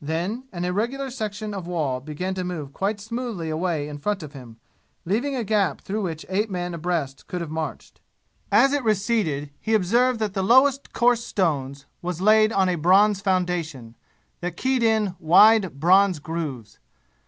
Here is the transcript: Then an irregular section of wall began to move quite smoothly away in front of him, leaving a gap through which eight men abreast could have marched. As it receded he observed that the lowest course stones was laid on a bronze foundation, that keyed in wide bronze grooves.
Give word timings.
Then 0.00 0.44
an 0.52 0.64
irregular 0.64 1.10
section 1.10 1.52
of 1.52 1.66
wall 1.66 1.98
began 1.98 2.32
to 2.34 2.44
move 2.44 2.72
quite 2.72 3.00
smoothly 3.00 3.50
away 3.50 3.88
in 3.88 3.98
front 3.98 4.22
of 4.22 4.32
him, 4.32 4.58
leaving 5.04 5.34
a 5.34 5.42
gap 5.42 5.80
through 5.80 6.02
which 6.02 6.24
eight 6.28 6.48
men 6.48 6.74
abreast 6.74 7.26
could 7.26 7.40
have 7.40 7.50
marched. 7.50 8.00
As 8.52 8.72
it 8.72 8.84
receded 8.84 9.50
he 9.60 9.74
observed 9.74 10.20
that 10.20 10.32
the 10.32 10.44
lowest 10.44 10.92
course 10.92 11.26
stones 11.26 11.86
was 12.02 12.20
laid 12.20 12.52
on 12.52 12.68
a 12.68 12.76
bronze 12.76 13.20
foundation, 13.20 13.96
that 14.40 14.56
keyed 14.56 14.84
in 14.84 15.16
wide 15.18 15.80
bronze 15.80 16.20
grooves. 16.20 16.78